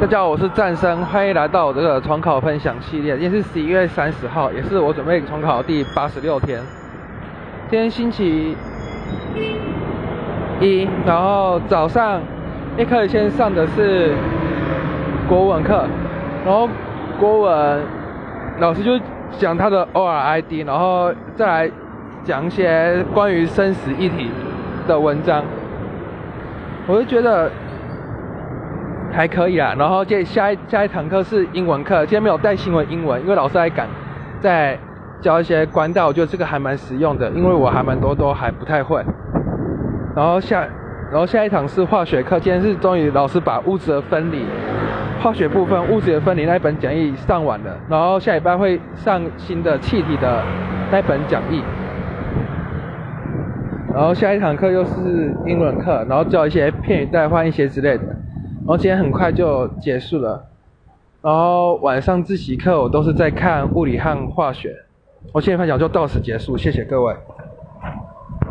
[0.00, 3.16] 大家好，我是战生，欢迎来到我这个重考分享系列。
[3.16, 6.60] 今天是十一月三十号，也是我准备重考第八十六天。
[7.70, 8.56] 今天星期
[10.60, 12.20] 一，然后早上
[12.76, 14.14] 一开始先上的是
[15.28, 15.86] 国文课，
[16.44, 16.68] 然后
[17.20, 17.80] 国文
[18.58, 18.98] 老师就
[19.38, 21.70] 讲他的 O R I D，然后再来
[22.24, 24.28] 讲一些关于生死议题
[24.88, 25.44] 的文章。
[26.88, 27.50] 我就觉得。
[29.14, 33.86] 还可以啦，然后接下一下一堂课是英文课，今天没有带新闻英文，因为老师还赶
[34.40, 34.76] 在
[35.20, 39.04] 教一些官道，我觉得这个还蛮实用的，因为我还蛮多都还不太会。
[40.16, 40.66] 然后下，
[41.12, 44.44] 然后下一堂是化学课，今天是终于老师把物质的分离，
[45.22, 50.42] 化学部分物质的分离那一本讲义上完了，然后下礼拜会上新的气体的
[50.90, 51.62] 那本讲义。
[53.94, 58.13] 然后下一堂课又是英文课，然后教一些片语代换一些之类的。
[58.66, 60.42] 然后今天很快就结束了，
[61.20, 64.74] 然后晚上自习课我都是在看物理和化学。
[65.32, 67.14] 我今天分享就到此结束，谢谢各位。